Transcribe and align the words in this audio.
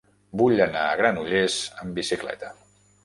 Vull 0.39 0.61
anar 0.65 0.85
a 0.85 0.95
Granollers 1.01 1.59
amb 1.83 2.01
bicicleta. 2.01 2.51